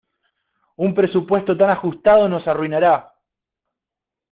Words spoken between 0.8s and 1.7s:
presupuesto tan